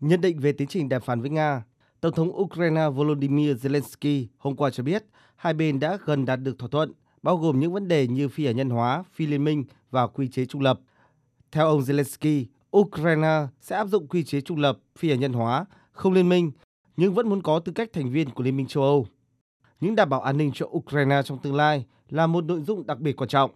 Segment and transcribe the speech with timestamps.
[0.00, 1.64] Nhận định về tiến trình đàm phán với Nga,
[2.00, 5.04] Tổng thống Ukraine Volodymyr Zelensky hôm qua cho biết
[5.36, 6.92] hai bên đã gần đạt được thỏa thuận,
[7.22, 10.28] bao gồm những vấn đề như phi hạt nhân hóa, phi liên minh và quy
[10.28, 10.80] chế trung lập.
[11.52, 12.44] Theo ông Zelensky,
[12.76, 16.52] Ukraine sẽ áp dụng quy chế trung lập, phi hạt nhân hóa, không liên minh,
[16.96, 19.06] nhưng vẫn muốn có tư cách thành viên của Liên minh châu Âu.
[19.80, 22.98] Những đảm bảo an ninh cho Ukraine trong tương lai là một nội dung đặc
[22.98, 23.50] biệt quan trọng.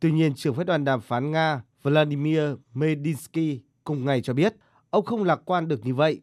[0.00, 2.42] Tuy nhiên, trưởng phái đoàn đàm phán Nga Vladimir
[2.74, 4.54] Medinsky cùng ngày cho biết
[4.90, 6.20] ông không lạc quan được như vậy.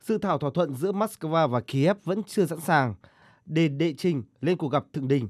[0.00, 2.94] Dự thảo thỏa thuận giữa Moscow và Kiev vẫn chưa sẵn sàng
[3.46, 5.28] để đệ trình lên cuộc gặp thượng đỉnh,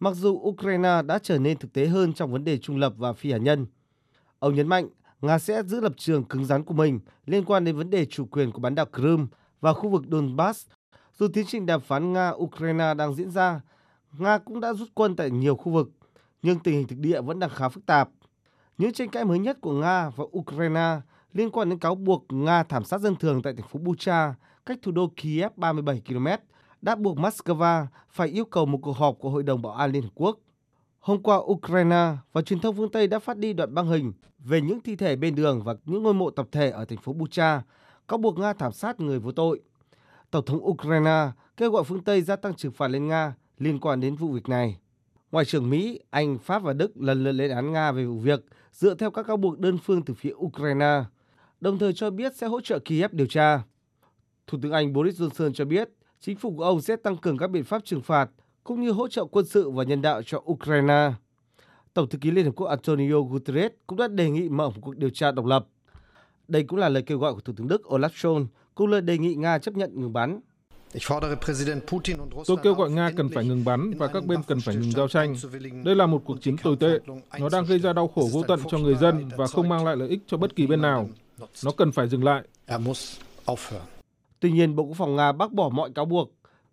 [0.00, 3.12] mặc dù Ukraine đã trở nên thực tế hơn trong vấn đề trung lập và
[3.12, 3.66] phi hạt nhân.
[4.38, 4.88] Ông nhấn mạnh
[5.20, 8.26] Nga sẽ giữ lập trường cứng rắn của mình liên quan đến vấn đề chủ
[8.26, 9.26] quyền của bán đảo Crimea
[9.60, 10.66] và khu vực Donbass.
[11.18, 13.60] Dù tiến trình đàm phán Nga-Ukraine đang diễn ra,
[14.18, 15.90] Nga cũng đã rút quân tại nhiều khu vực,
[16.42, 18.08] nhưng tình hình thực địa vẫn đang khá phức tạp.
[18.78, 21.00] Những tranh cãi mới nhất của Nga và Ukraine
[21.32, 24.34] liên quan đến cáo buộc Nga thảm sát dân thường tại thành phố Bucha,
[24.66, 26.26] cách thủ đô Kiev 37 km,
[26.82, 30.02] đã buộc Moscow phải yêu cầu một cuộc họp của Hội đồng Bảo an Liên
[30.02, 30.38] Hợp Quốc.
[31.00, 34.60] Hôm qua, Ukraine và truyền thông phương Tây đã phát đi đoạn băng hình về
[34.60, 37.62] những thi thể bên đường và những ngôi mộ tập thể ở thành phố Bucha,
[38.08, 39.60] cáo buộc Nga thảm sát người vô tội.
[40.30, 44.00] Tổng thống Ukraine kêu gọi phương Tây gia tăng trừng phạt lên Nga liên quan
[44.00, 44.78] đến vụ việc này.
[45.32, 48.44] Ngoại trưởng Mỹ, Anh, Pháp và Đức lần lượt lên án Nga về vụ việc
[48.72, 51.02] dựa theo các cáo buộc đơn phương từ phía Ukraine,
[51.60, 53.62] đồng thời cho biết sẽ hỗ trợ Kiev điều tra.
[54.46, 55.88] Thủ tướng Anh Boris Johnson cho biết
[56.20, 58.30] chính phủ của ông sẽ tăng cường các biện pháp trừng phạt
[58.64, 61.12] cũng như hỗ trợ quân sự và nhân đạo cho Ukraine.
[61.94, 64.96] Tổng thư ký Liên Hợp Quốc Antonio Guterres cũng đã đề nghị mở một cuộc
[64.96, 65.66] điều tra độc lập.
[66.48, 69.18] Đây cũng là lời kêu gọi của Thủ tướng Đức Olaf Scholz, cũng lời đề
[69.18, 70.40] nghị Nga chấp nhận ngừng bắn.
[72.46, 75.08] Tôi kêu gọi Nga cần phải ngừng bắn và các bên cần phải ngừng giao
[75.08, 75.36] tranh.
[75.84, 76.98] Đây là một cuộc chiến tồi tệ.
[77.38, 79.96] Nó đang gây ra đau khổ vô tận cho người dân và không mang lại
[79.96, 81.08] lợi ích cho bất kỳ bên nào.
[81.64, 82.42] Nó cần phải dừng lại.
[84.40, 86.30] Tuy nhiên, Bộ Quốc phòng Nga bác bỏ mọi cáo buộc,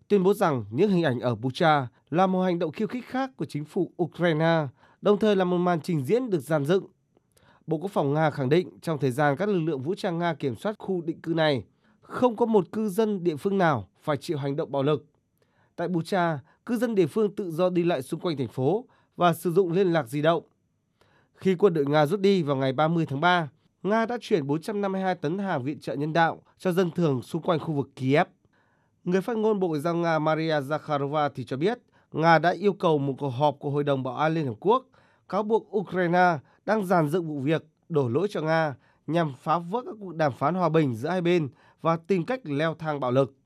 [0.08, 3.30] tuyên bố rằng những hình ảnh ở Bucha là một hành động khiêu khích khác
[3.36, 4.66] của chính phủ Ukraine,
[5.02, 6.86] đồng thời là một màn trình diễn được dàn dựng.
[7.66, 10.34] Bộ Quốc phòng Nga khẳng định trong thời gian các lực lượng vũ trang Nga
[10.34, 11.64] kiểm soát khu định cư này,
[12.00, 15.06] không có một cư dân địa phương nào phải chịu hành động bạo lực.
[15.76, 18.84] Tại Bucha, cư dân địa phương tự do đi lại xung quanh thành phố
[19.16, 20.42] và sử dụng liên lạc di động.
[21.34, 23.48] Khi quân đội Nga rút đi vào ngày 30 tháng 3,
[23.82, 27.58] Nga đã chuyển 452 tấn hàng viện trợ nhân đạo cho dân thường xung quanh
[27.58, 28.26] khu vực Kiev.
[29.04, 31.78] Người phát ngôn Bộ Ngoại giao Nga Maria Zakharova thì cho biết,
[32.12, 34.84] Nga đã yêu cầu một cuộc họp của Hội đồng Bảo an Liên Hợp Quốc,
[35.28, 38.74] cáo buộc Ukraine đang giàn dựng vụ việc đổ lỗi cho Nga
[39.06, 41.48] nhằm phá vỡ các cuộc đàm phán hòa bình giữa hai bên
[41.82, 43.34] và tìm cách leo thang bạo lực.